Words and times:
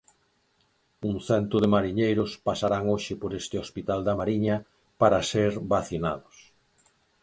Un 1.09 1.15
cento 1.27 1.55
de 1.61 1.71
mariñeiros 1.75 2.31
pasarán 2.47 2.83
hoxe 2.91 3.13
por 3.21 3.31
este 3.41 3.55
hospital 3.63 3.99
da 4.07 4.17
Mariña 4.21 4.55
para 5.01 5.25
ser 5.31 5.51
vacinados. 5.73 6.35